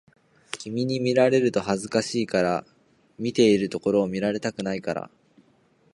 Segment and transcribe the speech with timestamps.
[0.57, 2.65] 君に見られると恥ずかしいから、
[3.19, 5.11] 見ているところを見られたくないから